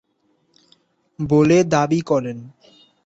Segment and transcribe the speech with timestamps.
[1.19, 2.37] বলে দাবি করেন।